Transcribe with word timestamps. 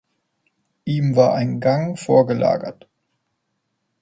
Ihm 0.83 1.15
war 1.15 1.35
ein 1.35 1.59
Gang 1.59 1.95
vorgelagert. 1.99 2.87